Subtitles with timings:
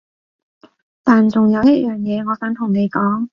[1.03, 3.29] 但仲有一樣嘢我想同你講